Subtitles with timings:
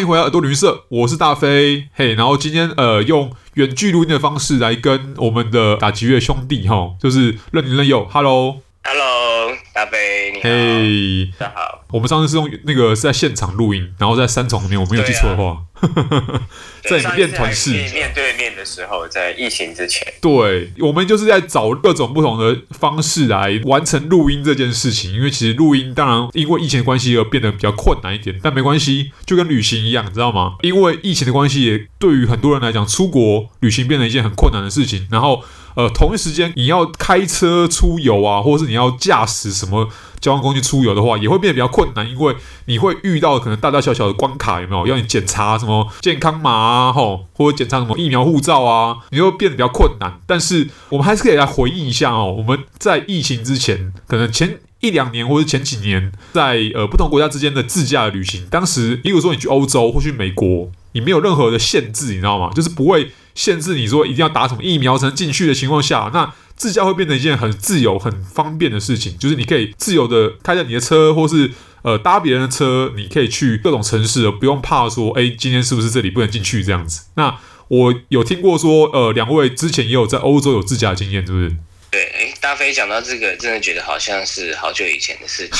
[0.00, 15.56] 欢迎回来耳朵旅社，我是大飞，嘿，然后今天呃用远距录音的方式来跟我们的打击乐兄弟哈，就是任你任佑，Hello，Hello，大飞，你好嘿，大家好，我们上次是用那个是在现场录音，然后在三重里面，我没有记错的话。
[16.84, 25.14] 在练团式面对面的时候，在疫情之前，对，我们就是在找各种不同的方式来完成录音这件事情。
[25.14, 30.56] 因为其实录音当然因为疫情的关系而变得比较困难一点，但没关系，就跟旅行一样，你知道吗？
[30.60, 35.08] 因为疫情的关系，也对于很多人来讲，出国旅行变成一件很困难的事情。
[35.10, 35.42] 然后，
[35.76, 39.69] 呃，同一时间你要开车出游啊，或者是你要驾驶什么。
[39.70, 39.88] 什么
[40.20, 42.34] 交通工具出游的话，也会变得比较困难，因为
[42.66, 44.86] 你会遇到可能大大小小的关卡，有没有？
[44.88, 50.18] 要你检查什么健康码啊，吼，或者检查什么疫苗护照啊，你会变得比较困难。
[50.26, 62.50] 但是我们还是可以来回忆一下哦，我们在疫情之前，可能前一两年或者前几年，在呃不同国家之间的自驾旅行，当时，比如说你去欧洲或去美国，你没有任何的限制，你知道吗？
[62.54, 66.32] 就是不会限制你说一定要打什么疫苗才能进去的情况下，那。
[66.60, 77.04] 自驾会变成一件很自由、很方便的事情，就是你可以自由的开着你的车，或是呃搭别人的车，你可以去各种城市，而不用怕说，哎，今天是不是这里不能进去这样子。
[77.14, 77.34] 那
[77.68, 81.50] 我有听过说，呃，两位之前也有在欧洲有自驾的经验，是不是？
[81.90, 85.58] 对，哎，大飞讲到这个，真的觉得好像是好久以前的事情，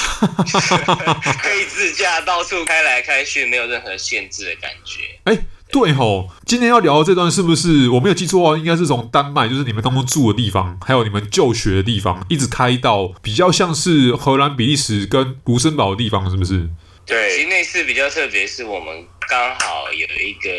[1.41, 5.01] 可以自驾到处开来开去，没有任何限制的感觉。
[5.25, 5.39] 哎。
[5.73, 16.69] 对吼，今天要聊的这段是不是我没有记错的话，应该是从丹麦，就是你们当中住的地方，还有你们就学的地方，一直开到比较像是荷兰、比利时跟卢森堡的地方，是不是？
[17.07, 20.51] 对，其实那次比较特别，是我们刚好有一个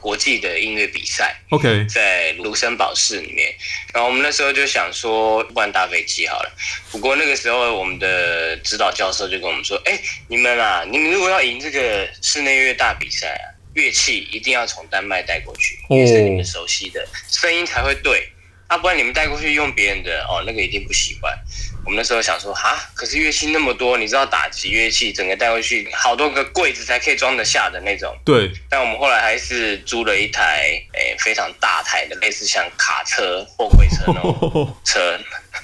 [0.00, 3.52] 国际的音乐比赛，OK，在卢森堡市里面，
[3.94, 6.50] 然后我们那时候就想说，不然搭飞机好了。
[6.90, 9.98] 不过那个时候，我们的指导教授就跟我们说，哎，
[10.28, 13.57] 你们啊，你们如果要赢这个室内乐大比赛啊。
[13.78, 18.28] 乐器一定要从丹麦带过去，也是你们熟悉的声音才会对。
[18.66, 21.34] 啊，不然你们带过去用别人的哦，那个一定不习惯。
[21.86, 28.14] 我们那时候想说，哈，可是乐器那么多，你知道打击乐器整个带过去好多个柜子才可以装得下的那种。
[28.26, 28.50] 对。
[28.68, 35.18] 但我们后来还是租了一台诶非常大台的，类似像卡车、货柜车那种 车，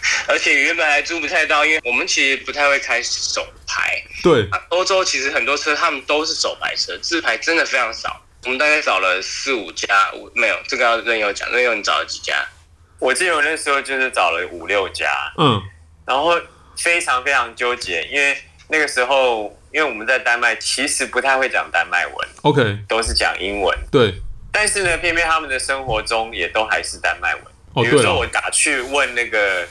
[0.28, 4.03] 而且原本还租不太到，因为我们其实不太会开手牌。
[4.22, 4.48] 对。
[4.69, 8.20] 欧洲其实很多车他们都是手牌车，自牌真的非常少。
[8.44, 12.34] 我们大概找了四五家，五没有这个要任由讲，任由你找了几家？
[12.98, 15.60] 我记得我那时候就是找了五六家，嗯，
[16.06, 16.38] 然后
[16.76, 18.36] 非常非常纠结，因为
[18.69, 24.15] 那个时候，因为我们在丹麦其实不太会讲丹麦文，OK，都是讲英文，对。
[24.53, 27.44] 但是呢，偏偏他们的生活中也都还是丹麦文。
[27.72, 29.66] 哦，比如说我打去问那个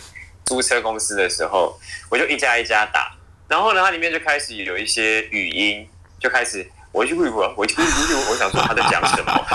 [0.45, 3.11] 租车公司的时候，我就一家一家打，
[3.47, 5.87] 然后呢，它里面就开始有一些语音，
[6.19, 7.87] 就开始我去问我，我去问
[8.29, 9.47] 我想说他在讲什么，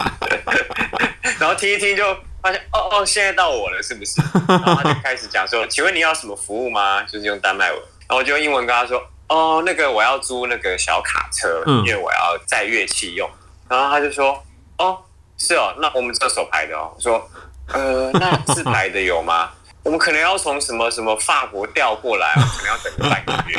[1.38, 2.04] 然后听一听就。
[2.41, 4.22] 发现哦哦，现在到我了，是不是？
[4.47, 13.28] 然后他就开始讲说：“请问你要什么服务吗？”就是用丹麦文，然后我就用英文跟他说：“哦，那个我要租那个小卡车，因为我要载乐器用。”
[13.69, 14.41] 然后他就说
[14.78, 14.97] ：“哦，
[15.37, 17.28] 是哦，那我们这手牌的哦。”我说
[17.75, 19.50] ：“呃，那自排的有吗？
[19.83, 23.59] 我们可能要从什么什么法国调过来，可能要等个半个月，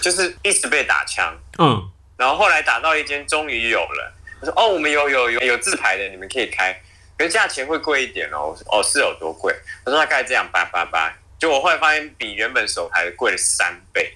[0.00, 4.12] 就是一直被打枪。”嗯，然后后来打到一间，终于有了。
[4.40, 6.72] 他说：“哦，我们有有有有自排的，你们可以开。”
[7.18, 8.56] 可是价钱会贵一点哦。
[8.66, 9.54] 哦，是有多贵？
[9.84, 14.10] 我说大概这样八八八，就我后来发现比原本手牌贵了三倍，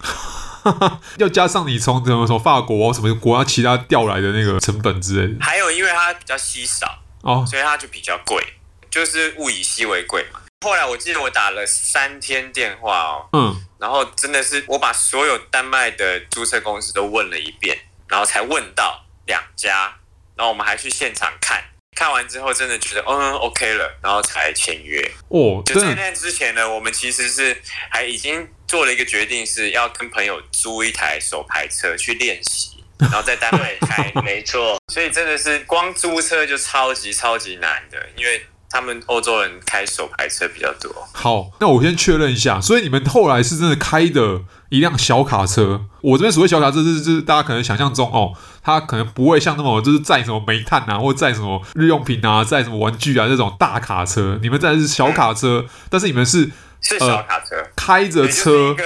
[1.17, 5.43] 要加上你从什么从法国什么国家其他调来的那个成本之类的。
[5.43, 8.43] 还有，因为它比较稀少哦，所以它就比较贵，
[8.89, 10.39] 就是物以稀为贵嘛。
[10.65, 17.77] 后来我记得我打了三天电话哦，嗯，然后真的是我把所有丹麦的租车公司都问了一遍，
[18.07, 19.95] 然后才问到两家，
[20.35, 21.63] 然后我们还去现场看。
[21.95, 24.99] 看完之后，真的觉得嗯 OK 了，然后才签约。
[25.27, 27.55] 哦，就在那之前呢，我们其实是
[27.91, 34.11] 还已经做了一个决定，是要跟朋友租一台手排车去练习， 然后在单位开。
[34.25, 38.43] 没错，所以真的是光租车就超级超级难的，因为
[38.75, 40.91] 他们欧洲人开手排车比较多。
[41.13, 45.85] 好，那我先确认一下，所以你们后来是真的开的一辆小卡车？
[46.01, 48.33] 我这边所谓小卡车，就是就是大家可能想象中哦。
[48.61, 54.37] 它可能不会像那么就是载什么煤炭啊，或载什么日用品啊，载什么玩具啊这种大卡车。
[54.41, 56.51] 你们载的是小卡车，嗯、但是你们是
[56.81, 58.83] 是小卡车，呃、开着车，就是、一个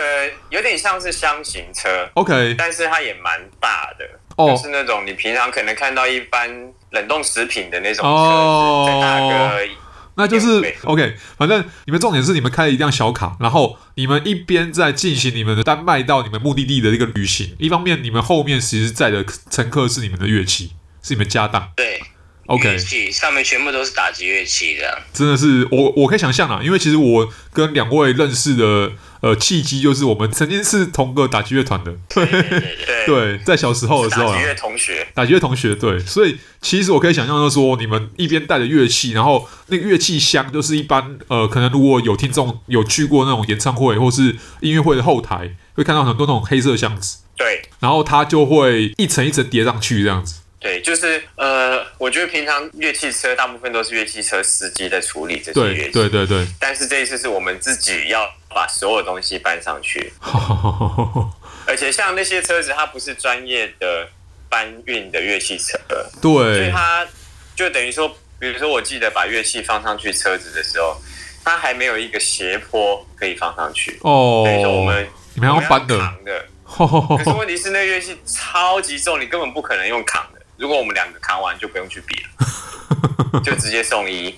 [0.50, 1.88] 有点像是箱型车。
[2.14, 4.06] OK，但是它也蛮大的，
[4.40, 6.50] 哦，就是那种你平常可能看到一般
[6.92, 9.70] 冷冻食品的那种哦，再大个。
[10.16, 20.72] 那就是 OK，反正你们重点是你们开了一辆小卡，然后你们一边在进行你们的丹麦到你们目的地的一个旅行，一方面你们后面其实载的乘客是你们的乐器。
[21.02, 21.72] 是你们家当。
[21.78, 22.02] 对
[22.50, 24.94] ，OK，乐器上面全部都是打击乐器，这样。
[25.14, 28.92] 真的是我我可以想象啊，因为其实我跟两位认识的。
[29.22, 50.36] 呃，契机就是我们曾经是同个打击乐团的，对对对，对，对，在小时候的时候，打击乐同学，打击乐同学，对，所以其实我可以想象到说，你们一边带着乐器，然后那个乐器箱就是一般，呃，可能如果有听众有去过那种演唱会或是音乐会的后台，会看到很多那种黑色箱子，对，然后它就会一层一层叠上去这样子。
[50.60, 56.48] 对，就是呃，我觉得平常乐器车大部分都是乐器车司机在处理这些乐器，对对对对。
[56.60, 60.12] 但是这一次是我们自己要把所有东西搬上去，
[61.66, 64.06] 而且像那些车子，它不是专业的
[64.50, 65.80] 搬运的乐器车，
[66.22, 67.08] 对，所以它
[67.56, 70.98] 就等于说，比如说我记得把乐器放上去车子的时候，
[71.46, 76.46] 它还没有一个斜坡可以放上去哦，等于说我们你们要搬的，扛的，
[77.18, 80.29] 可是问题是那乐器超级重，你根本不可能用扛的。
[80.60, 84.38] 如果我们两个扛完，就不用去比了， 就直接送医。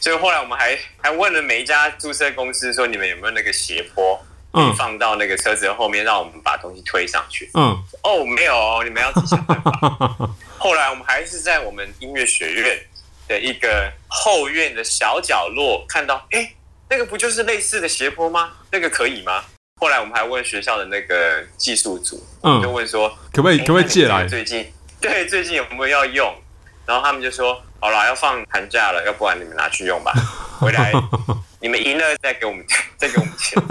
[0.00, 4.20] 所以后来我们还还问了每一家租车公司，说你们有没有那个斜坡，
[4.52, 7.48] 可以放到那个车子的后面，让我们把东西推上去。
[7.54, 9.70] 嗯，哦，没有哦，你们要自己想办法。
[10.58, 12.78] 后来我们还是在我们音乐学院
[13.28, 16.52] 的一个后院的小角落看到，哎，
[16.88, 18.50] 那个不就是类似的斜坡吗？
[18.72, 19.44] 那个可以吗？
[19.80, 24.26] 后来我们还问学校的那个技术组，嗯，就问说可不可以可不可以借来？
[24.26, 24.66] 最近。
[25.02, 26.34] 对，最近有没有要用？
[26.86, 30.12] 然后他们就说：“好了，要放寒假了，要不然你们拿去用吧。
[30.60, 30.92] 回来
[31.60, 32.62] 你们赢了再给我们，
[32.98, 33.62] 再给我们钱。”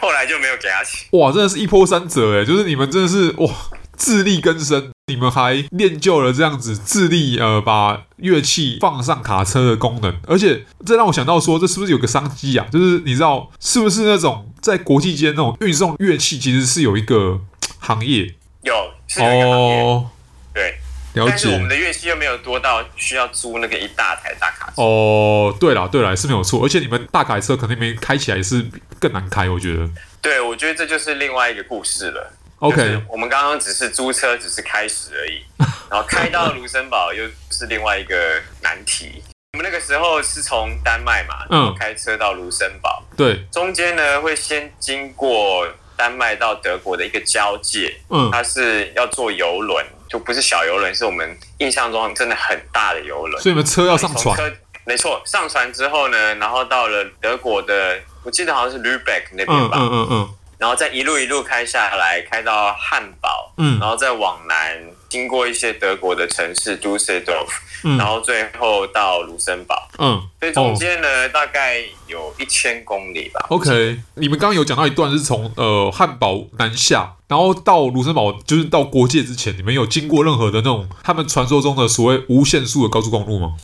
[0.00, 1.06] 后来就没有给他钱。
[1.12, 2.44] 哇，真的是一波三折哎！
[2.44, 3.52] 就是你们真的是哇，
[3.96, 10.18] 自力更生，你们还练就了这样子自力呃把乐器放上卡车的功能。
[10.26, 12.66] 而且这让我想到说，这是不是有个商机啊？
[12.72, 17.40] 就是你知道是不是那种在国际间那种运送乐器，其实是有一个
[17.78, 18.34] 行业。
[18.62, 20.10] 有是有一个行业，哦、
[20.52, 20.74] 对，
[21.14, 21.30] 了解。
[21.30, 24.82] 但是我们的乐器又没有多到需要租那个一大台大卡车。
[24.82, 26.62] 哦，对了对了，是没有错。
[26.64, 28.64] 而且你们大卡车可能没开起来是
[28.98, 29.88] 更难开，我觉得。
[30.20, 32.32] 对，我觉得这就是另外一个故事了。
[32.58, 35.42] OK，我们刚刚只是租车，只是开始而已，
[35.90, 39.22] 然后开到卢森堡又是另外一个难题。
[39.54, 45.66] 我们那个时候是从丹麦嘛，然后开车到卢森堡，嗯、对，中间呢会先经过。
[46.00, 53.42] 丹麦到德国的一个交界，嗯，它是要坐游轮，就不是小游轮，是我们印象中真的很大的游轮。
[53.42, 54.34] 所以你们车要上船？
[54.34, 54.50] 车
[54.86, 64.78] 没错，上船之后呢，然后到了德国的，我记得好像是 Lübeck 那边吧，嗯嗯嗯，嗯，然后再一路一路开下来，开到汉堡，嗯，然后再往南。
[65.08, 67.48] 经过一些德国的城市，Düsseldorf，
[67.82, 73.44] 嗯，然后最后到卢森堡，嗯，所以中间呢，哦，大概有一千公里吧。
[73.48, 83.54] OK，你们刚刚有讲到一段是从呃汉堡南下，然后到卢森堡，就是到国界之前，你们有经过任何的那种他们传说中的所谓无限速的高速公路吗？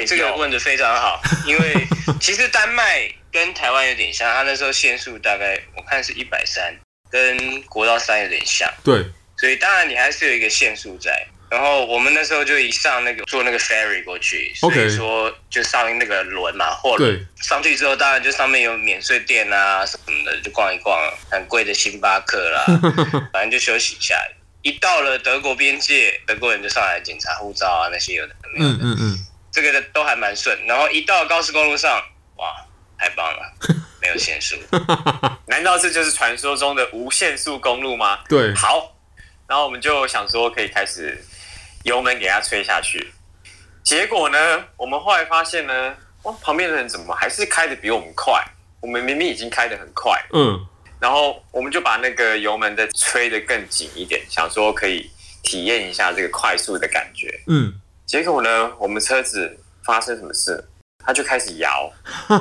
[0.00, 1.86] 哎，这个问的非常好，因为
[2.20, 6.74] 其实丹麦跟台湾有点像，他那时候限速大概我看是一百三，
[7.10, 9.04] 跟国道三有点像，对。
[9.36, 20.94] 所以当然你还是有一个限速在，然后我们那时候就一上那个坐那个 ferry 过去，所以说就上那个轮嘛，货轮上去之后，当然就上面有免税店啊什么的，就逛一逛，
[21.30, 22.64] 很贵的星巴克啦，
[23.32, 24.14] 反正就休息一下。
[24.62, 29.18] 一到了德国边界，德国人就上来检查护照啊那些有的没有的，嗯嗯嗯，
[29.50, 30.58] 这个的都还蛮顺。
[30.66, 32.02] 然后一到高速公路上，
[32.36, 32.54] 哇，
[32.98, 33.52] 太棒了，
[34.00, 34.56] 没有限速，
[35.46, 38.20] 难道这就是传说中的无限速公路吗？
[38.28, 38.96] 对，好。
[39.46, 41.20] 然后我们就想说可以开始
[41.82, 43.12] 油门给它吹下去，
[43.82, 48.40] 结果呢，我们后来发现呢，哇，旁边的人怎么还是开的比我们快？
[48.80, 50.64] 我们明明已经开的很快，嗯，
[51.00, 55.10] 然后我们就把那个油门再吹得更紧一点，想说可以
[55.42, 57.74] 体验一下这个快速的感觉，嗯，
[58.10, 60.64] 结果呢，我们车子发生什么事？
[61.06, 61.88] 它就开始摇，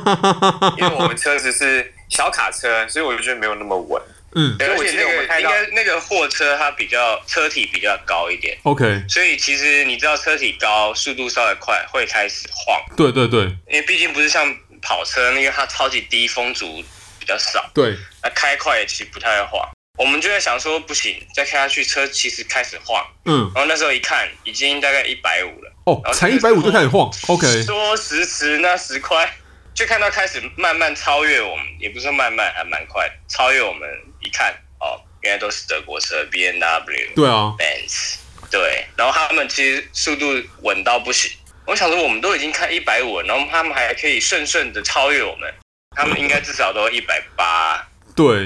[0.79, 4.01] 因为我们车子是小卡车，所以我就觉得没有那么稳。
[4.33, 12.81] 嗯，对，而且那个应该那个货车它比较车体比较高一点，OK，所以其实你知道车体高，速度稍微快会开始晃。
[12.97, 16.83] 对对对，因为毕竟不是像跑车，那个它超级低，风阻
[17.19, 17.69] 比较少。
[17.75, 19.69] 对，那开快也其实不太会晃。
[19.99, 23.05] 我们就在想说，不行，再开下去车其实开始晃。
[23.25, 25.73] 嗯，然后那时候一看，已经大概一百五了。
[25.85, 27.63] 哦，才一百五就开始晃，OK。
[27.63, 29.29] 说时迟那时快。
[29.75, 33.89] 就看到开始慢慢超越我们，也不是说慢慢，还蛮快，超越我们。
[34.21, 38.15] 一看哦，原来都是德国车 B N W，对啊，Benz，
[38.49, 38.85] 对。
[38.95, 40.25] 然后他们其实速度
[40.61, 41.31] 稳到不行。
[41.65, 45.53] 我想说，我们都已经开一百五，然后他们还可以顺顺的超越我们，
[45.95, 47.87] 他们应该至少都一百八。
[48.19, 48.45] 对。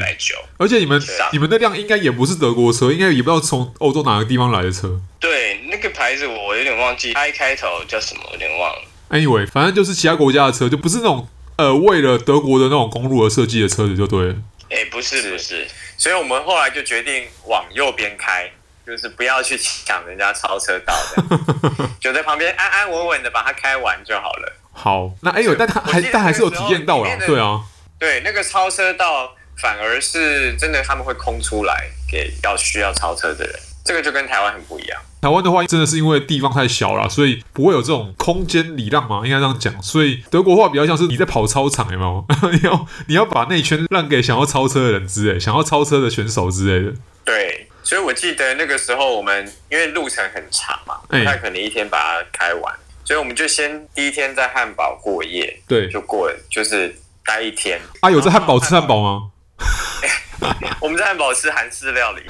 [0.58, 1.02] 而且你们
[1.32, 5.00] 你们那辆应该也不是德国车，应该也不知道从欧洲哪个地方来的车。
[5.20, 8.82] 对，那个牌子我有点忘记，I 开头叫什么，有点忘了。
[9.10, 11.28] Anyway，反正就是其他国家的车，就不是那种
[11.58, 14.36] 呃为了德国的那种公路而设计的车子，就对了。
[14.70, 18.50] 哎，不是不是，所以我们后来就决定往右边开，
[18.88, 24.54] 就是不要去抢人家超车道的， 就在旁边安安稳稳的把它开完就好了。
[24.72, 27.62] 好，那哎呦，但他还但还是有体验到啦里面，的对啊，
[28.00, 35.02] 对，那个超车道反而是真的他们会空出来给要需要超车的人，这个就跟台湾很不一样。
[35.22, 39.82] 台湾的话真的是因为地方太小了，所以不会有这种空间礼让嘛，应该这样讲。
[39.82, 42.26] 所以德国话比较像是你在跑操场，有没有？
[42.52, 46.94] 你要你要把内圈让给想要超车的人之类，想要超车的选手之类的。
[47.24, 56.94] 对，所以我记得那个时候我们因为路程很长嘛，不哎太可能一天把它开完，所以我们就先第一天在汉堡过夜，对就过了，就是
[57.26, 57.80] 待一天。
[58.02, 59.30] 啊，有在汉堡吃汉堡吗？
[60.82, 62.22] 我们在汉堡吃韩式料理，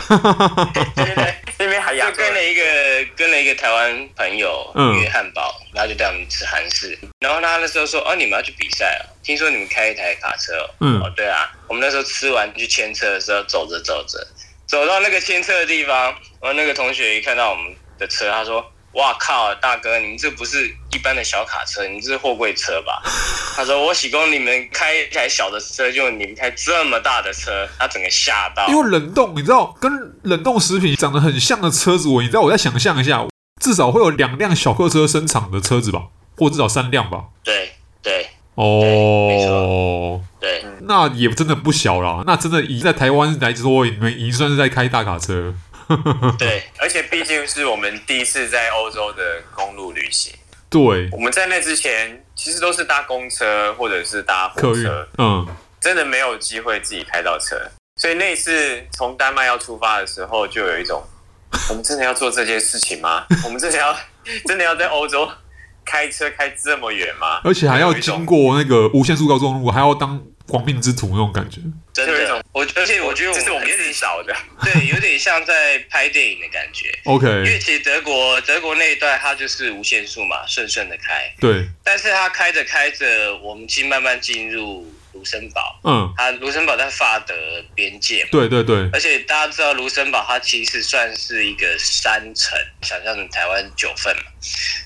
[0.74, 5.00] 对对对，那边还亚洲人就跟了一个跟了一个台湾朋友嗯。
[5.00, 6.98] 约汉堡，然后就带我们吃韩式。
[7.20, 11.02] 然后他那时候说：“哦，你们要去比赛哦，听说你们开一台卡车哦。”嗯。
[11.02, 14.20] 哦，对啊，我们那时候吃完去牵车的时候，走着走着，
[14.68, 16.06] 走到那个牵车的地方，
[16.40, 23.02] 然后那个同学一看到我们的车，他说：“哇靠，大哥，你们这不是一般的小卡车，你这是货柜车吧？”
[23.56, 28.68] 他说：“我喜供你们开一台小的车，就你们开这么大的车。”他整个吓到。
[28.68, 29.92] 因为冷冻，你知道，跟
[30.24, 33.26] 冷冻食品长得很像的车子，我你知道，我再想象一下，
[33.60, 36.04] 至少会有两辆小客车生产的车子吧，
[36.38, 37.26] 或至少三辆吧。
[37.44, 37.74] 对
[38.04, 40.64] 对哦，对。
[40.82, 42.24] 那也真的不小啦。
[42.28, 45.54] 那真的已经在台湾来说，你们已经算是在开大卡车。
[46.38, 50.34] 对，而且毕竟是我们第一次在欧洲的公路旅行，
[50.70, 55.48] 对，我们在那之前其实都是搭公车或者是搭火车，，嗯，
[55.80, 57.56] 真的没有机会自己开到车。
[58.02, 61.04] 所以那一次从丹麦要出发的时候，就有一种，
[61.70, 63.26] 我们真的要做这件事情吗？
[63.46, 63.96] 我们真的要
[64.48, 65.30] 真的要在欧洲
[65.86, 67.40] 开车开这么远吗？
[67.44, 71.62] 而且还要经过那个无限速高速公路，还要当亡命之徒那种感觉。
[71.94, 74.36] 真的我而且我觉得这是我们有点少的。
[74.64, 76.92] 对，有点像在拍电影的感觉。
[77.06, 85.80] OK，因为其实德国德国那一段它就是无限速嘛，顺顺的开，对，但是它开着开着，我们去慢慢进入卢森堡。
[85.84, 87.36] 嗯，它卢森堡在法德
[87.76, 94.24] 边界嘛，对对对，而且大家知道卢森堡它其实算是一个山城，想象成台湾九份嘛，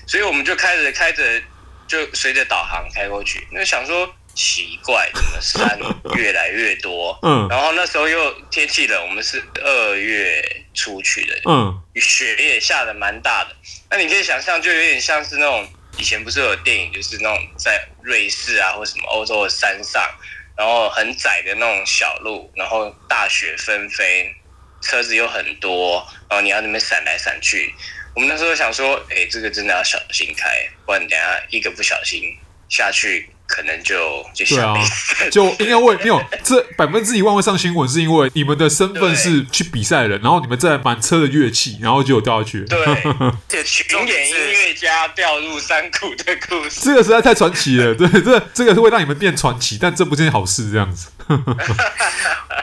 [0.06, 1.40] 所以我们就开着开着
[1.86, 5.76] 就随着导航开过去，那想说奇怪，怎么山
[6.14, 7.18] 越来越多？
[7.26, 10.40] 嗯然后那时候又天气冷，我们是二月
[10.74, 13.56] 出去的，嗯，雪也下的蛮大的。
[13.90, 20.08] 那你可以想象，就有点像是那种以前不是有电影，就是那种在瑞士啊或什么欧洲的山上，
[20.56, 24.32] 然后很窄的那种小路，然后大雪纷飞，
[24.80, 27.74] 车子又很多，然后你要那边闪来闪去。
[28.14, 32.22] 我们那时候想说，哎，这个真的要小心开，不然等一下一个不小心
[32.68, 34.76] 下去，可能就就对啊。
[35.32, 42.64] 就应该为没有这百分之一万会上新闻，是因为你们的身份是去比赛的人，然后你们在满车的乐器，然后就有掉下去。
[42.66, 42.78] 对，
[43.18, 46.82] 而且巡重点演音是，乐家掉入山谷的故事。
[46.82, 51.08] 这个实在太传奇了， 对，这这个是会让你们变传奇，但这不是件好事，这样子。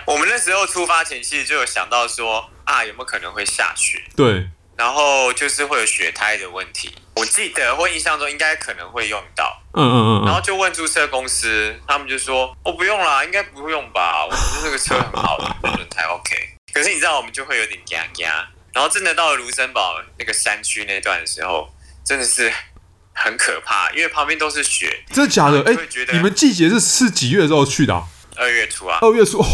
[0.05, 4.01] 我们那时候出发前其实就有想到说啊，有没有可能会下雪？
[4.15, 6.93] 对，然后就是会有雪胎的问题。
[7.15, 16.35] 我记得或印象中应该可能会用到，嗯嗯嗯嗯，然后就问租车公司，他们就说哦不用啦，应该不用吧，我们这个车很好的，轮胎 OK。
[16.73, 21.69] 可是你知道我们就会有点嘎嘎，然后真的到了卢森堡那个山区那段的时候，
[22.03, 22.51] 真的是
[23.13, 25.03] 很可怕，因为旁边都是雪。
[25.13, 25.63] 真的假的？
[25.63, 25.73] 哎、
[26.11, 28.03] 你们季节是是几月的时候去的、啊？
[28.35, 29.45] 二月初啊，二月初哦，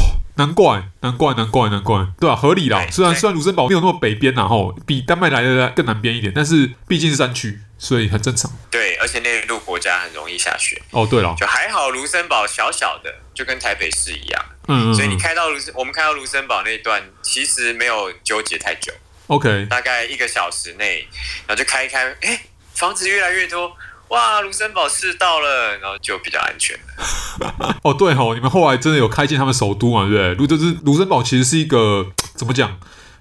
[0.41, 2.83] 难怪，难怪，难怪，难怪，对啊，合理啦。
[2.89, 8.51] 虽然虽然卢森堡没有那么北边然后比丹麦来的更南边一点，但是毕竟是山区，所以很正常。
[8.71, 14.45] 对，而且那一路国家很容易下雪，哦，对了，就还好卢森堡小小的，就跟台北市一样。
[14.67, 18.91] 嗯嗯所以你嗯开到卢森，我们开到卢森堡那一段，其实没有纠结太久
[19.27, 21.07] ，，OK，大概一个小时内，
[21.45, 22.41] 然后就开一开，哎，
[22.73, 27.03] 房子越来越多，哇，卢森堡市到了，然后就比较安全了。
[27.83, 30.07] 哦对吼，你们后来真的有开进他们首都嘛？
[30.07, 30.35] 对不对？
[30.35, 32.77] 卢就是卢森堡其实是一个怎么讲？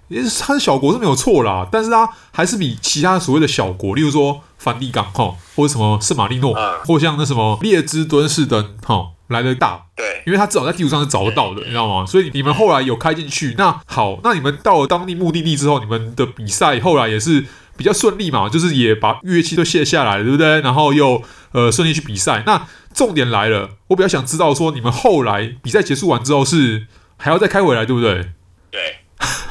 [0.09, 9.81] 也是它是小国是没有错啦，但是它还是比其他所谓的小国，例如说梵蒂冈哈，或者什么圣马力诺，嗯或像那什么列支敦士登哈来的大。
[9.95, 12.05] 对，因为它至少在地图上是找得到的，你知道吗？
[12.05, 17.47] 所以你们后来有开进去，那好，那你们到了当地目的地之后，你们的比赛后来也是
[17.77, 20.61] 比较顺利嘛，就是也把乐器都卸下来了，对不对？
[20.61, 21.23] 然后又
[21.53, 22.43] 呃顺利去比赛。
[22.47, 26.87] 那重点来了，我比较想知道说，你们后来比赛结束完之后是
[27.17, 28.31] 还要再开回来，对不对？
[28.71, 28.97] 对。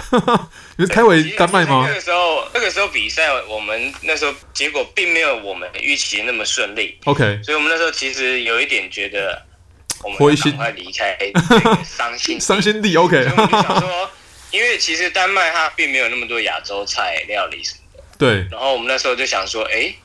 [0.78, 1.86] 你是开回丹麦吗？
[1.88, 6.98] 那个时候，那个时候比赛，我们那时候结果并没有我们预期那么顺利。
[7.06, 9.40] OK，所以我们那时候其实有一点觉得，
[10.04, 11.16] 我们赶快离开
[11.86, 12.96] 伤心伤心地。
[12.98, 14.10] OK，我们想说，
[14.50, 17.62] 因为其实丹麦它并没有那么多亚洲菜料理。
[18.20, 18.46] 对。
[18.52, 19.96] 然后我们那时候就想说，哎。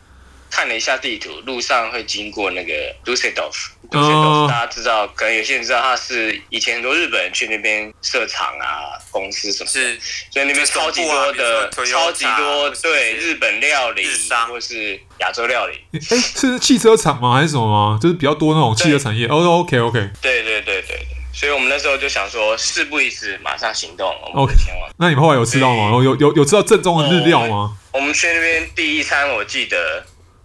[0.50, 2.72] 看了一下地图，路上会经过那个
[3.04, 3.70] Dusseldorf。
[3.90, 9.98] Dusseldorf 大家知道，可能有些人知道，他是以前很多日本人去那边设厂啊，公司什么的，是，
[10.30, 14.06] 所以那边超级多的，超级多对日本料理，
[14.48, 15.80] 或是亚洲料理。
[15.92, 17.34] 哎，是汽车厂吗？
[17.34, 17.98] 还是什么吗？
[18.00, 19.26] 就是比较多那种汽车产业。
[19.26, 19.98] 哦，OK OK。
[20.22, 24.88] 对对对对对，所以我们那时候就想说，事不宜迟，马上行动，我们前往。
[24.98, 25.90] 那你们后来有吃到吗？
[26.00, 27.76] 有有有吃到正宗的日料吗？
[27.94, 30.04] 我们去那边第一餐，我记得。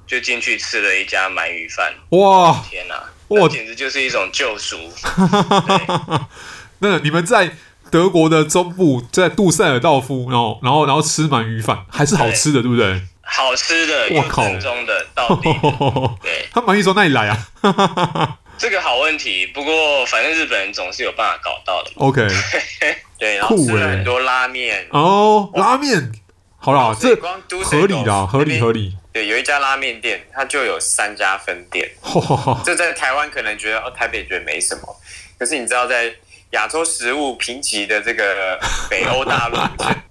[0.10, 2.65] 就进去吃了一家鳗鱼饭，哇！
[2.68, 2.96] 天哪，
[3.27, 4.75] 哇，简直就是一种救赎。
[6.82, 7.51] 那你们在
[7.91, 13.00] 德国的中部，在杜塞尔道夫，然后，然后，然后吃鳗鱼饭，还是好吃的，对，对不对？
[13.22, 15.44] 好吃的，我靠，正宗的到底。
[16.24, 17.38] 对， 他鳗鱼从哪里来啊？
[18.58, 21.91] 这个好问题，不过反正日本人总是有办法搞到的。
[21.98, 22.27] OK，
[23.20, 26.12] 对，然后吃了很多拉面哦，拉面。
[26.62, 27.16] 好啦，这
[27.63, 28.94] 合理的，合理合理。
[29.13, 31.89] 对，有一家拉面店，它就有三家分店。
[32.66, 34.82] 这在台湾可能觉得哦，台北觉得没什么，
[35.39, 36.13] 可是你知道，在
[36.51, 39.58] 亚洲食物贫瘠的这个北欧大陆，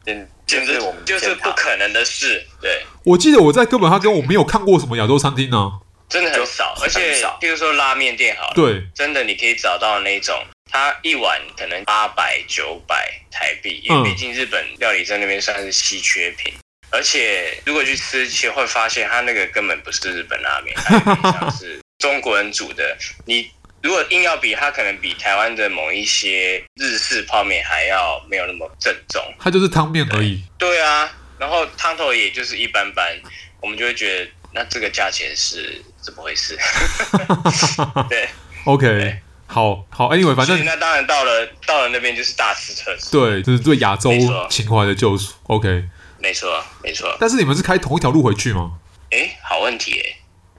[0.05, 2.45] 简简直我们就是不可能的事。
[2.61, 5.71] 对，我记得我在哥本哈根，我没有看过什么亚洲餐厅呢，
[6.09, 10.35] 真的很少，而且比如说拉面店，好了，对，真的你可以找到那种。
[10.71, 16.61] 它一碗可能八百九百台币，因为毕竟日本料理在那边算是稀缺品，嗯、
[16.91, 22.97] 而且如果去吃，其实会发现它那个根本不是日本拉面， 它像是中国人煮的。
[23.25, 23.51] 你
[23.83, 29.23] 如果硬要比，它可能比台湾的某一些日式泡面还要没有那么正宗。
[29.39, 30.43] 它就是汤面而已。
[30.59, 33.17] 对啊，然后汤头也就是一般般，
[33.61, 36.59] 我们就会觉得那这个价钱是怎么回事？
[38.11, 38.29] 对，
[38.65, 38.87] OK。
[38.87, 44.13] 对好好，Anyway，反正那当然到了到了那边就是大吃特吃，对，就是对亚洲
[44.49, 45.33] 情怀的救赎。
[45.45, 45.85] OK，
[46.19, 47.17] 没错没错。
[47.19, 48.73] 但是你们是开同一条路回去吗？
[49.11, 50.17] 哎，好问题哎，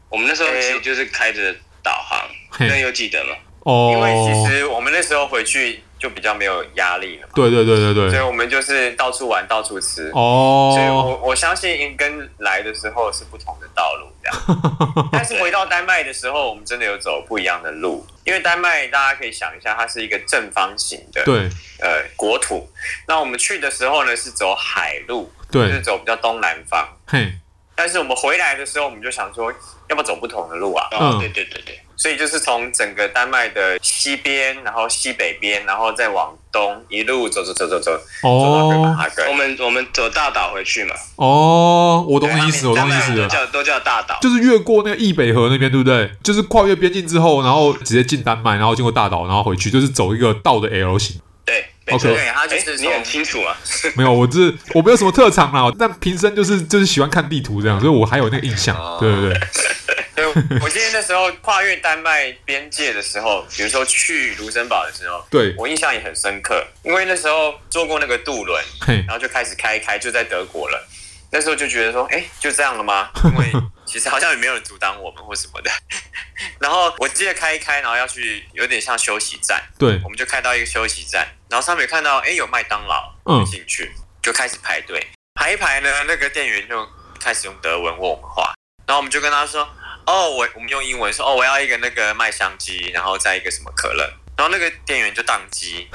[0.10, 3.36] 我们那时候其实就是开着导航，那有记得吗？
[3.60, 5.84] 哦，因为其实我们那时候回去。
[5.99, 7.33] 就比较没有压力了嘛。
[7.35, 8.09] 对对对对对。
[8.09, 10.09] 所以我们就是到处玩，到处吃。
[10.15, 10.71] 哦。
[10.73, 15.09] 所以我我相信跟来的时候是不同的道路这样。
[15.12, 21.23] 但是回到丹麦的时候，我们真的有走不一样的路，因为丹麦大家可以想一下，它是一个正方形的。
[21.25, 21.49] 对。
[21.81, 22.69] 呃，国土。
[23.07, 25.31] 那我们去的时候呢，是走海路。
[25.51, 25.67] 对。
[25.67, 26.88] 就是走比较东南方。
[27.05, 27.33] 嘿。
[27.75, 29.51] 但是我们回来的时候，我们就想说，
[29.88, 30.88] 要不要走不同的路啊？
[30.91, 31.79] 嗯，对对对对。
[31.99, 37.91] 所以就是从整个丹麦的西边，然后西北边，然后再往东一路走走走走走，
[38.23, 39.27] 哦、走到哥本哈根。
[39.27, 40.95] 我们我们走大岛回去嘛。
[41.17, 43.13] 哦，我懂意思，我懂意思。
[43.13, 46.09] 都叫都叫大岛，就是越过那个易北河那边，对不对？
[46.23, 51.19] 就是跨越边境之后，然后直接进丹麦，然后经过大岛，然后回去，就是走一个倒的 L 型。
[51.45, 52.15] 对，OK。
[52.15, 53.57] 对，他就是你很清楚啊。
[53.97, 54.39] 没有，我这
[54.73, 58.77] 我没有什么特长啦，但平生就是就是喜欢看地图这样，所以我还有那个印象。
[59.01, 59.39] 对对对。
[60.62, 68.63] 我记得那时候跨越丹麦边界的时候，比如说去卢森堡的时候，对我印象也很深刻，因为那时候坐过那个渡轮，
[69.05, 70.88] 然后就开始开开，就在德国了。
[71.32, 73.12] 那时候就觉得说，哎，就这样了吗？
[73.23, 73.51] 因为
[73.86, 75.69] 其实好像也没有人阻挡我们或什么的。
[76.60, 83.91] 然后我记得开一开，然后要去有点像休息站，对，我们就开到一个休息站，然后上面看到哎有麦当劳，嗯，进去
[84.23, 85.05] 就开始排队，
[85.36, 86.88] 排一排呢，那个店员就
[87.19, 88.55] 开始用德文问我们话，
[88.88, 89.69] 然后我们就跟他说。
[90.10, 95.88] 哦，我我们用英文说，哦，我要一个那个麦香鸡，然后再一个什么可乐，然后那个店员就宕机，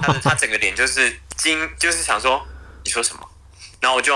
[0.00, 2.46] 他的 他整个脸就是惊，就是想说
[2.84, 3.28] 你说什么，
[3.80, 4.14] 然后我就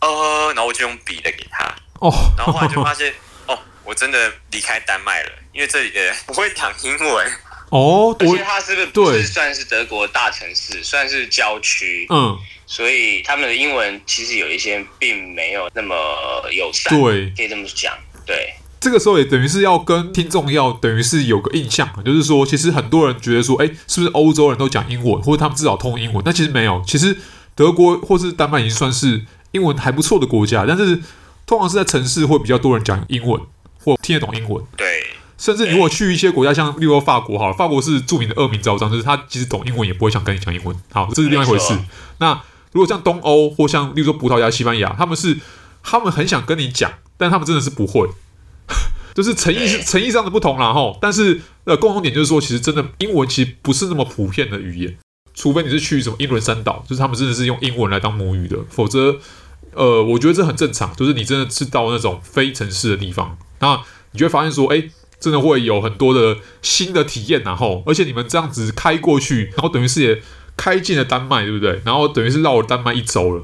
[0.00, 1.64] 呃，然后我就用笔的给他，
[2.00, 3.14] 哦，然后后来就发现
[3.46, 7.32] 哦，我真的离开丹麦了，因为这里的人 不会讲英文，
[7.70, 17.96] 哦，而且他是不是不是算是德国大城市，算是郊区，嗯，所以他们的英文其实有一些并没有那么友善，对，可以这么讲。
[18.26, 26.22] 对，这个时候也等于是要跟听众要等于是有个印象，就是说，其实很多人觉得说，哎，是不是欧洲人都讲英文，或者他们至少通英文？
[26.24, 27.16] 但其实没有，其实
[27.54, 31.00] 德国或是丹麦已经算是英文还不错的国家，但是
[31.46, 33.40] 通常是在城市会比较多人讲英文
[33.82, 34.62] 或听得懂英文。
[34.76, 34.86] 对，
[35.38, 40.76] 甚至如果去一些国家，像例如法国，好了，法国是著名的恶名昭彰，就是他其实懂英文也不会想跟你讲英文。
[40.92, 41.78] 好，这是另外一回事。
[42.18, 42.40] 那
[42.72, 45.38] 如果像东欧或像例如说葡萄牙、西班牙，他们是
[45.86, 46.92] 他们很想跟你讲。
[47.18, 48.06] 但他们真的是不会，
[49.14, 50.98] 就是诚意是诚意上的不同啦吼。
[51.00, 54.98] 但是呃，共同点就是说，其实真的英文其实不是那么普遍的语言。
[55.32, 59.18] 除非你是去什么英伦三岛，就是他们真的是用英文来当母语的，否则，
[59.72, 60.94] 呃，我觉得这很正常。
[60.94, 63.80] 就是你真的是到那种非城市的地方，那
[64.12, 70.22] 你就会发现说，哎，真的会有很多的新的体验，然后，而且你们这样子开过去，然后等于是也
[70.54, 71.80] 开进了丹麦，对不对？
[71.86, 73.42] 然后等于是绕了丹麦一周了。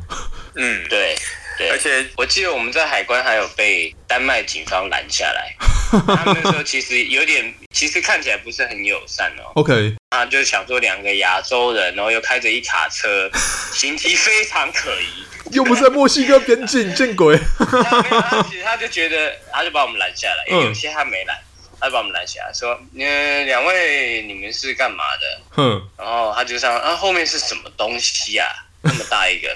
[0.57, 1.17] 嗯，对。
[1.63, 5.55] 对，而且我记得我们在海关还有被丹麦警方拦下来，
[6.07, 9.53] 他们那时候其实有点，其实看起来不是很友善哦。
[9.55, 13.31] OK，他，就是想说两个亚洲人，然后又开着一卡车，
[13.73, 17.39] 形迹非常可疑， 又不是在墨西哥边境，见鬼！
[17.59, 21.39] 他其实他就觉得，他就把我们拦下来，因为有些他没拦，
[21.79, 25.41] 他就把我们拦下来，说，嗯，两位你们是干嘛的？
[25.51, 28.47] 哼，然后他就说，啊，后面是什么东西呀？
[28.83, 29.49] 那么大一个。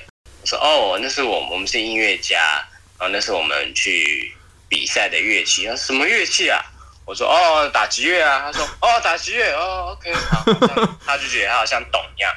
[0.47, 2.65] 说哦，那是我们，我们是音乐家，
[2.99, 4.33] 然后那是我们去
[4.69, 5.65] 比赛的乐器。
[5.67, 6.61] 他说什么乐器啊？
[7.05, 8.43] 我说哦，打击乐啊。
[8.45, 10.45] 他说哦，打击乐哦，OK，好。
[11.05, 12.33] 他就觉得他好像懂一样。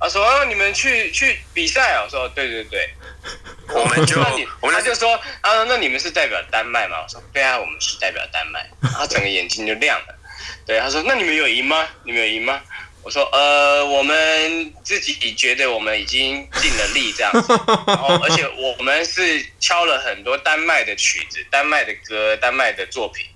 [0.00, 2.02] 他说哦，你们去去比赛啊？
[2.04, 2.88] 我说对对对，
[3.68, 4.20] 我们就
[4.60, 7.02] 我们他就说啊，那你们是代表丹麦吗？
[7.02, 8.68] 我说对啊，我们是代表丹麦。
[8.92, 10.14] 他整个眼睛就亮了。
[10.66, 11.88] 对，他说那你们有赢吗？
[12.04, 12.60] 你们有赢吗？
[13.04, 17.52] 我说，呃，我们自己觉得我们已经尽了力这样子，
[17.86, 23.26] 然后而且我们是敲了很多丹麦的曲子、丹麦的歌、丹麦的作品，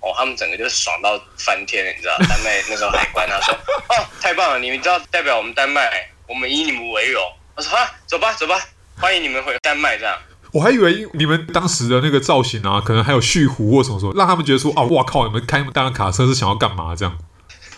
[0.00, 2.16] 哦，他们整个就爽到翻天了，你知道？
[2.28, 7.22] 丹麦那时候海关他说，哦，太棒了，你们知道代表我们丹麦，我们以你们为荣。
[7.54, 8.58] 我说，啊，走吧，走吧，
[8.96, 10.16] 欢迎你们回丹麦这样。
[10.52, 17.18] 我还以为你们当时的那个造型啊，可能还有蓄胡或什么什么，让他们觉得说，啊，哇靠，你们开那么大的卡车是想要干嘛这样？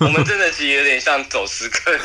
[0.05, 1.97] 我们真的其实有点像走私客，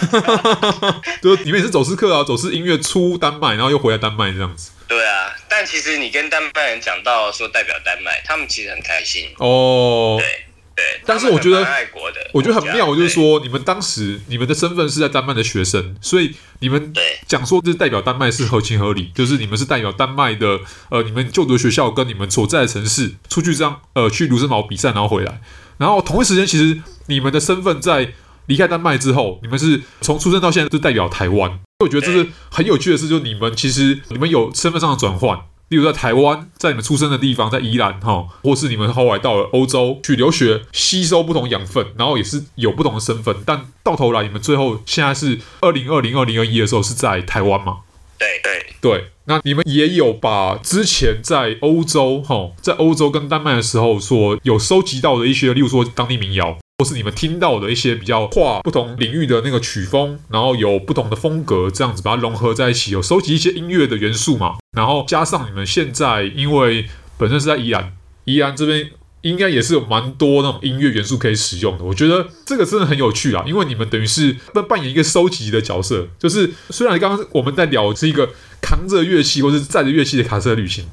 [1.21, 4.71] 就是你们也是走私客啊，走私音乐出丹麦，然后又回来丹麦这样子。
[4.87, 10.17] 对啊，但其实你跟丹麦人讲到说代表丹麦，他们其实很开心哦。
[10.19, 10.45] 对
[10.77, 16.93] 对，但是我觉得爱国的，我觉得很妙，就是说你们当时你们的身份是在丹麦的学生，所以你们
[17.27, 25.41] 讲说这是代表丹麦是合情合理，就是你们是代表丹麦的，呃，你们就读的学校跟你们所在的城市出去这样，呃，去卢森堡比赛，然后回来。
[25.77, 28.13] 然后同一时间，其实你们的身份在
[28.47, 31.59] 离开丹麦之后，你们是从出生到现在就代表台湾。
[31.79, 35.39] 我觉得这是很有趣的事，就是你们其实你们有身份上的转换。
[35.69, 43.35] 例如在台湾，在你们出生的地方，在宜兰哈，或是你们后来到了欧洲去留学，吸收不同养分，然后也是有不同的身份。
[43.45, 47.79] 但到头来，你们最后现在是二零二零二零二一的时候是在台湾吗？
[48.17, 66.85] 对对对，那你们也有把之前在欧洲哈，在欧洲跟丹麦的时候所有收集到的一些，例如说当地民谣，或是你们听到的一些比较跨不同领域的那个曲风，然后有不同的风格，这样子把它融合在一起，有收集一些音乐的元素嘛，然后加上你们现在因为
[67.17, 67.93] 本身是在宜兰，
[68.25, 68.91] 宜兰这边。
[69.21, 78.29] 应该也是有蛮多那种音乐元素可以使用的，我觉得这个真的很有趣啊，因为你们等于是扮扮演一个收集的角色，就是虽然刚刚我们在聊是一个
[78.61, 80.85] 扛着乐器或是载着乐器的卡车旅行，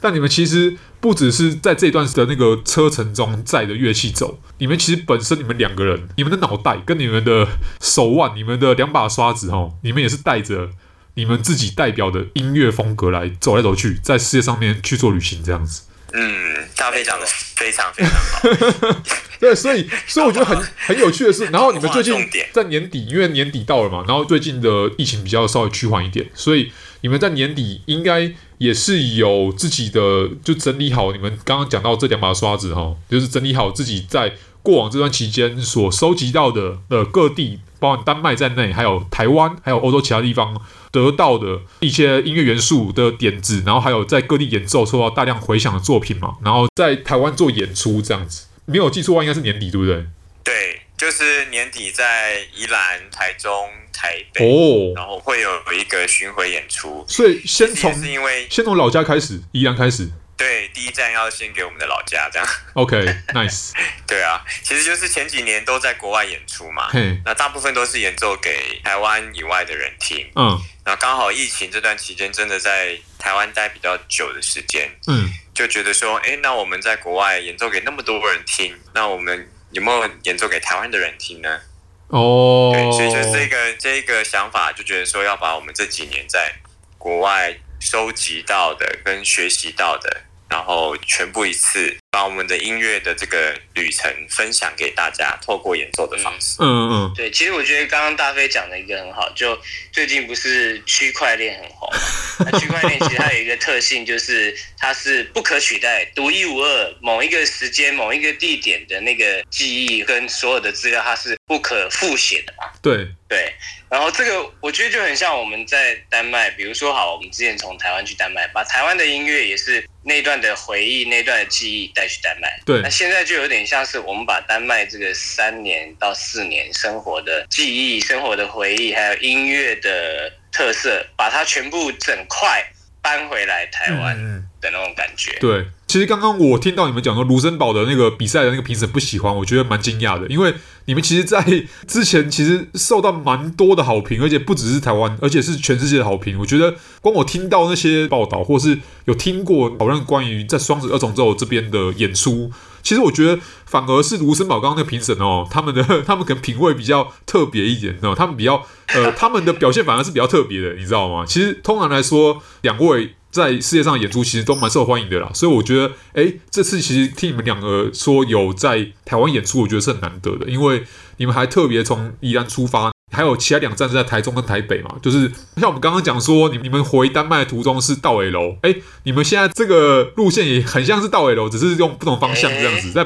[0.00, 7.46] 但你们其实不只是在这段的那个车程中载着乐器走，你们其实本身你们两个人，你们的脑袋跟你们的
[7.80, 10.70] 手腕、你们的两把刷子哈，你们也是带着
[11.14, 15.82] 你们自己代表的音乐风格来走来走去，在世界上面去做旅行这样子。
[16.12, 19.02] 嗯，他非常的非常非常好。
[19.38, 22.14] 对，所以所以我觉得很很有趣的是， 然后你们最近
[22.52, 34.32] 在年底，因为年底到了嘛，然后最近的疫情比较稍微趋缓一点，所以你们在年底应该也是有自己的，就整理好你们刚刚讲到这两把刷子哈，就是整理好自己在
[34.68, 40.60] 过往这段期间所收集到的呃各地，包括丹麦在内，还有台湾，还有欧洲其他地方。
[40.90, 50.06] 得到的一些音乐元素的点子，然后还有在各地演奏受到大量回响的作品嘛，然后在台湾做演出这样子，没有记错的话应该是年底对不对？
[50.44, 53.50] 对，就是年底在宜兰、台中、
[53.90, 60.10] 台北哦，然后会有一个巡回演出，所以先从是因为先从老家开始，宜兰开始。
[60.38, 62.48] 对，第一站要先给我们的老家，这样。
[62.74, 63.72] OK，Nice。
[64.06, 66.88] 对啊，其实就是前几年都在国外演出嘛。
[66.90, 67.20] 嘿。
[67.24, 70.30] 那大部分都是演奏给台湾以外的人听。
[70.36, 70.62] 嗯。
[70.84, 74.88] 那刚好疫情这段期间，真的在台湾待比较久的时间。
[75.08, 75.28] 嗯。
[75.52, 81.60] 就觉得说，哎，那我们在国外演奏给那么多人听，那我们有没有演奏给台湾的人听呢？
[82.06, 82.70] 哦。
[82.72, 86.54] 对，所以就是这个这个想法，就觉得说要把我们这几年在
[86.96, 90.22] 国外收集到的跟学习到的。
[90.50, 96.56] 然后全部一次把我们的音乐的这个旅程分享给大家，透过演奏的方式。
[96.60, 99.58] 嗯嗯，嗯，对，其实我觉得刚刚大飞讲的一个很好，就
[99.92, 102.50] 最近不是区块链很红嘛？
[102.50, 112.64] 那 区块链其实它有一个特性，就是它是不可取代、独一无二，某一个时间、某一个地点的那个记忆跟所有的资料，它是不可复写的嘛。
[112.82, 113.06] 对。
[113.28, 113.52] 对，
[113.90, 122.48] 然后这个我觉得就很像我们在丹麦，比如说好，我们之前从台湾去丹麦，把台湾的音乐也是那段的回忆、那段的记忆带去丹麦。
[122.64, 132.64] 对，那现在就有点像是我们把丹麦这个三年到四年生活的记忆、生活的回忆，还有音乐的特色，把它全部整块
[133.02, 134.16] 搬回来台湾
[134.62, 135.32] 的那种感觉。
[135.32, 135.66] 嗯、对。
[135.86, 140.52] 其实刚刚我听到你们讲说卢森堡的那个比赛的那个评审不喜欢，我觉得蛮惊讶的，因为
[140.88, 141.44] 你们其实，在
[141.86, 146.38] 之前其实受到蛮多的好评，而且不只是台湾，而且是全世界的好评。
[146.38, 152.50] 我觉得光我听到那些报道，或是有听过讨论关于在双子二重奏这边的演出，
[152.82, 161.26] 其实我觉得反而是卢森堡刚刚那个评审哦，他们的 他们可能品味比较特别一点哦，他们比较呃他们的表现反而是比较特别的，你知道吗？
[161.26, 163.16] 其实通常来说，两位。
[163.30, 170.82] 在世界上演出其实都蛮受欢迎的啦，所以我觉得，哎，这次其实听你们两个说有在台湾演出，我觉得是很难得的，因为
[171.18, 183.04] 你们还特别从宜兰出发，还有其他两站是在台中跟台北嘛，就是像我们刚刚讲说，你你们回丹麦的途中是到尾楼，哎，你们现在这个路线也很像是到尾楼，只是用不同方向这样子，在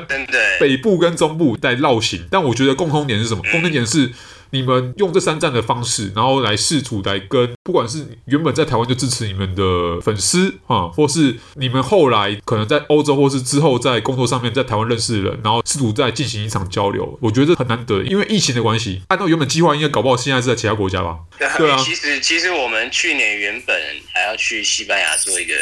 [0.60, 3.42] 北部跟中部在绕行，但我觉得共通点是什么？
[3.50, 4.12] 共通点是。
[4.52, 17.18] 你们用这三站的方式，然后来试图来跟不管是原本在台湾就支持你们的粉丝啊，或是你们后来可能在欧洲或是之后在工作上面在台湾认识的人，然后试图再进行一场交流。
[17.22, 21.16] 我觉得这很难得，因为疫情的关系，按照原本计划，应该搞不好现在是在其他国家吧？
[21.56, 21.76] 对啊。
[21.82, 23.74] 其实其实我们去年原本
[24.12, 25.54] 还要去西班牙做一个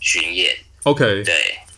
[0.00, 1.34] 巡演，OK，对，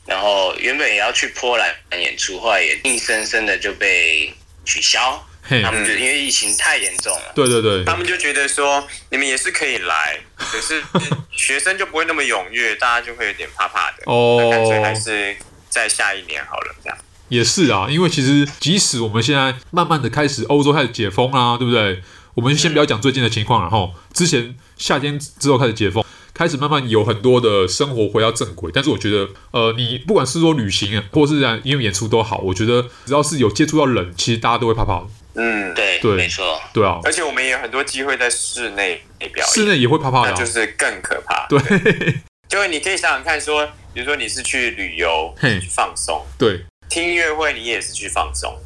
[0.07, 4.33] 然后原本也要去波兰演出，后来也硬生生的就被
[4.65, 5.21] 取消。
[5.49, 10.83] 他们就因为疫情太严重了，对对对，他们就觉得说你们也是可以来，可是
[11.31, 14.03] 学生就不会那么踊跃，大家就会有点怕怕的。
[14.07, 15.37] 哦，那干脆还是
[15.69, 16.99] 在下一年好了，这样。
[17.29, 22.03] 也是啊，因为其实即使我们现在慢慢的开始欧洲开始解封啊，对不对？
[22.35, 26.05] 我们先不要讲最近的情况，然后之前夏天之后开始解封。
[26.35, 35.07] 开始慢慢有很多的生活回到正轨，但是我觉得，呃，你不管是说旅行啊，或是在音乐演出都好，我觉得只要是有接触到人，其实大家都会怕怕的。
[35.35, 37.01] 嗯，对，对，没错，对啊。
[37.05, 41.47] 而且我们也有很多机会在室内表演，室内也会怕怕的，那就是更可怕。
[41.49, 41.59] 对，
[42.49, 48.57] 就是你可以想想看，说，比如说你是去旅游，去放松，对，听音乐会你也是去放松，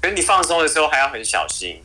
[0.00, 1.80] 可是你放松的时候还要很小心。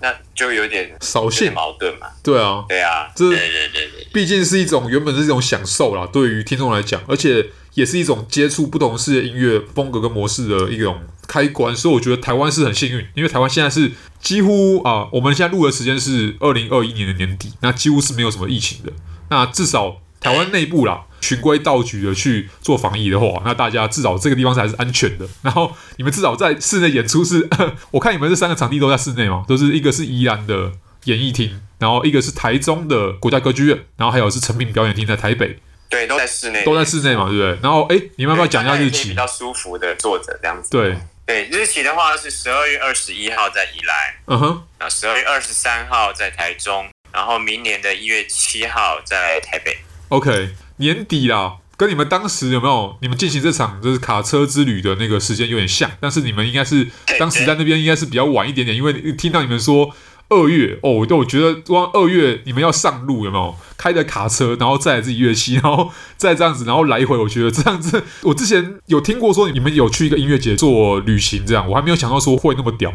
[0.00, 1.50] 那就有点扫兴。
[1.54, 6.28] 矛盾嘛，对啊，对啊，这对对对对，毕竟是一种原本是一种享受啦，对。
[6.28, 18.92] 于听众来讲，而且也是一种接触不同世界音乐风格跟模式的一种开关，所以我觉得台湾是很幸运，因为台湾现在是几乎啊，我们现在录的时间是二零二一年的年底，那几乎是没有什么疫情的，
[19.30, 21.04] 那至少台湾内部啦。
[21.20, 25.26] 循规蹈矩的去做防疫的话，那大家至少这个地方才是安全的。
[25.40, 27.48] 然后你们至少在室内演出是，
[27.92, 30.70] 我看你们这三个场地都在室内嘛，都是一个是宜兰的
[31.04, 35.58] 演艺厅，然后一个是台中的国家歌剧院，然后还有是成品表演厅在台北，
[35.88, 37.58] 对，都在室内，都在室内嘛，对不对？
[37.62, 39.08] 然后哎，你们要不要讲一下日期？
[39.08, 40.68] 比较舒服的坐着这样子。
[40.70, 40.94] 对
[41.26, 49.78] 对，日期的话是十二月二十一号在宜兰，嗯哼，啊，十二月二十三号在台中，然后明年的一月七号在台北。
[50.08, 51.56] OK，年底啦。
[51.76, 59.92] 跟你们当时有没有你们进行这场就是卡车之旅的那个时间有点像，但是你们应该是当时在那边应该是比较晚一点点，因为听到你们说
[60.28, 63.54] 二月哦，我我觉得光二月你们要上路有没有？
[63.76, 72.90] 开着卡车，然后载自己乐器，然后再这样子，然后来回，我觉得这样子，我之前有听过说你们有去一个音乐节做旅行这样，我还没有想到说会那么屌。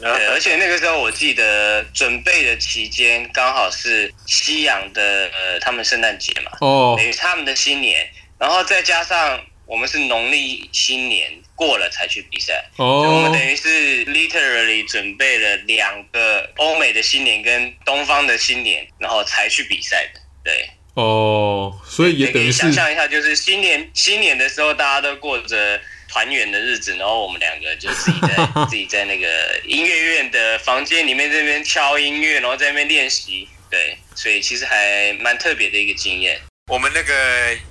[0.00, 8.08] 对，而且那个时候我记得准备的期间刚好是西洋的呃他们圣诞节嘛，哦，等于他们的新年，
[8.38, 9.38] 然后再加上
[9.70, 25.80] 我们是农历新年过了才去比赛，哦，我们等于是 literally 准备了两个欧美的新年跟东方的新年，然后才去比赛的，对，哦，所以也等于想象一下，就是新年新年的时候大家都过着。
[26.12, 28.34] 团圆的日子，然后我们两个就自己在
[28.68, 29.28] 自己在那个
[29.64, 33.46] 音乐院的房间里面这边敲音乐，然后在那边练习。
[33.70, 36.36] 对，所以其实还蛮特别的一个经验。
[36.70, 37.12] 我们那个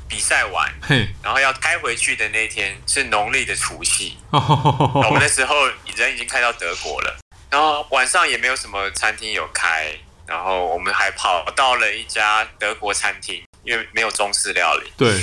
[0.09, 0.69] 比赛完，
[1.23, 4.17] 然后要开回去的那天是农历的除夕。
[4.29, 7.17] 我们那时候人已经开到德国了，
[7.49, 14.91] 然后晚上也没有什么餐厅有开，然后我们还跑到了一家德国餐厅，因为没有中式料理。
[14.97, 15.17] 对。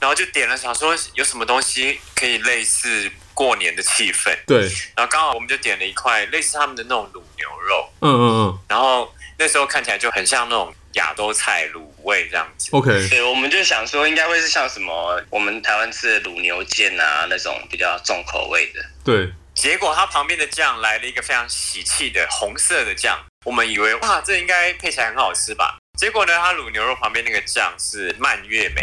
[0.00, 4.36] 然后就点了，想说有什么东西可以类似过年的气氛。
[4.44, 4.62] 对。
[4.96, 7.92] 然后刚好我们就点了一块类似他们的那种卤牛肉。
[8.00, 8.58] 嗯嗯嗯。
[8.66, 12.68] 然后那时候看起来就很像那种亚洲菜卤味这样子。
[12.72, 13.08] OK。
[13.08, 18.84] 对，我们就想说应该会是像什么我们台湾吃的卤牛腱啊那种比较重口味的。
[19.04, 19.32] 对。
[19.52, 25.76] 结果它旁边的酱来了一个非常喜气的红色的酱，我们以为哇，这应该配起来很好吃吧？
[25.98, 28.82] 结果呢，它卤牛肉旁边那个酱是蔓越莓，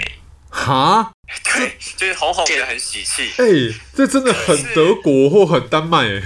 [0.51, 1.11] 哈，
[1.55, 3.31] 对，就是红红的，很喜气。
[3.37, 6.21] 哎、欸，这真的很德国或很丹麦哎。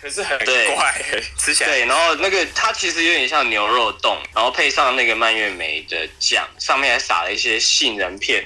[0.00, 1.04] 可是很怪，
[1.36, 8.44] 吃起来对，然后那个它其实有点像牛肉冻，然后配上那个蔓越莓的酱，上面还撒了一些杏仁片，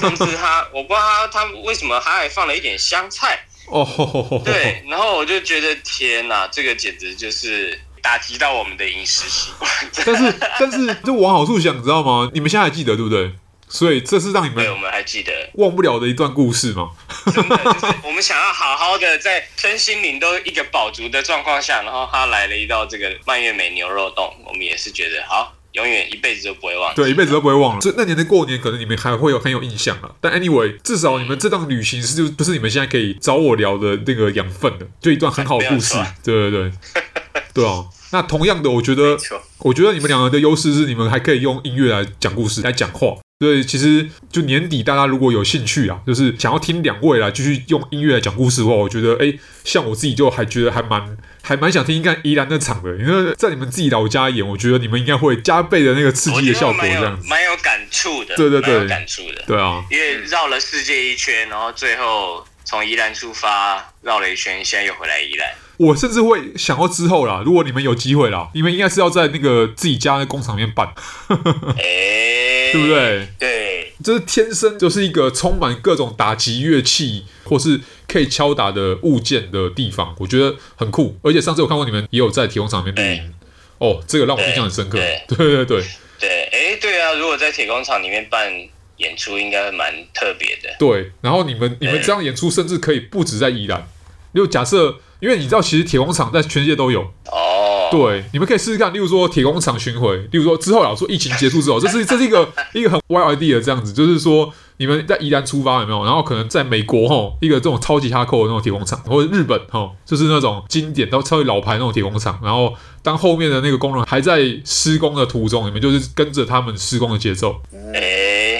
[0.00, 9.70] 甚至它我不知道它它为什么它还放了一点香菜哦， 对，然后我就觉得天哪，这个简直就是打击到我们的饮食习惯。
[10.06, 12.30] 但是 但是就往好处想，你知道吗？
[12.32, 13.30] 你们现在还记得对不对？
[13.68, 16.90] 所以这是让你们我们还记得忘不了的一段故事吗？
[17.34, 26.94] 真的就是我们想要好好的在身心灵都一个饱足的状况下，然后他来了一道这个蔓越莓牛肉冻，我们也是觉得好，永远一辈子都不会忘。
[26.94, 27.80] 对，一辈子都不会忘了。
[27.80, 30.14] 所以那年的过年，可能你们还会有很有印象了。
[30.20, 35.94] 但 anyway，至少你们这趟旅行是就不是你们现在可以找我聊的那个养分的，就一段很好的故事。
[36.22, 36.72] 对对对，
[37.52, 37.84] 对啊。
[38.12, 39.18] 那同样的，我觉得，
[39.58, 43.16] 我觉得你们两个的优势是你们还可以用音乐来讲故事，来讲话。
[43.38, 65.50] 对，其实就年底，大家如果有兴趣啊，就是想要听两位来继续用音乐来讲故事的话，我觉得，哎，像我自己就还觉得还蛮还蛮想听一看宜兰那场的，因为在你们自己老家演，我觉得你们应该会加倍的那个刺激的效果，这样子，蛮有感触的，对对对，有感触的，对啊，因为绕了世界一圈，然后最后从宜兰出发，绕了一圈，现在又回来宜兰。
[65.78, 70.88] 我甚至会想到之后啦，如果你们有机会啦，你们应该是要在那个自己家的工厂里面办，
[71.76, 73.28] 欸、对不对？
[73.38, 81.18] 对，这是天生就是一个充满各种打击乐器或是可以敲打的物件的地方，我觉得很酷。
[81.22, 83.34] 而且上次我看过你们也有在铁工厂里面录音，
[83.76, 84.96] 哦，这个让我印象很深刻。
[84.96, 85.84] 对对对对
[86.18, 88.50] 对，哎，对啊，如果在铁工厂里面办
[88.96, 90.74] 演出，应该会蛮特别的。
[90.78, 93.86] 对，然后你们你们这样演出，甚至可以不止在宜兰，
[94.34, 95.00] 就假设。
[95.20, 97.88] 因为你知道，其实铁工厂在全世界都有哦。
[97.90, 106.04] 对，你们可以试试看，例如说铁工厂巡回，例如说之后，老说疫情结束之后，这是这是一个一个很 wild idea 这样子，就是说你们在宜兰出发有没有？
[106.04, 117.62] 然后可能在美国哈，一个这种超级哈扣的那种铁工厂，或者日本哈，就是那种经典到超级老牌那种铁工厂，然后当后面的那个工人还在施工的途中，你们就是跟着他们施工的节奏。
[117.94, 118.00] 欸、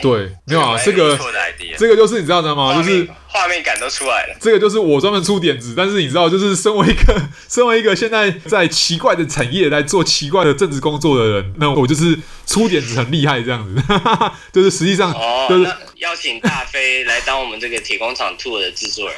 [0.00, 1.18] 对，没有啊，这个
[1.78, 2.74] 这个就是你知道的吗？
[2.74, 3.08] 就是。
[3.28, 13.82] 画面感都出来了，这个就是我专门出点子，但是你知道，就是身为一个 身为一个现在在奇怪的产业来做奇怪的政治工作的人，那我就是出点子很厉害这样子，
[14.54, 15.12] 就是实际上
[15.50, 19.16] 就是哦，邀请大飞来当我们这个铁工厂 tour 的制作人，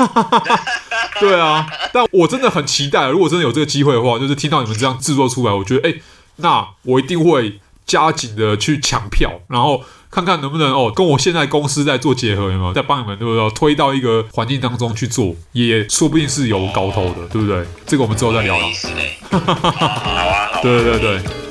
[1.20, 5.94] 对啊，但我真的很期待，如果真的有这个机会的话，就是听到你们这样制作出来，我觉得哎，
[6.38, 9.84] 那我一定会加紧的去抢票，然后。
[10.10, 13.50] 看看能不能哦，跟我现在公司在做结合，有没有在帮你们，对不对？
[13.50, 17.64] 推到一个环境当中去做，也说不定是有搞头的，对不对？
[17.86, 18.62] 这个我们之后再聊 啊，
[19.30, 21.47] 好啊，对对对对。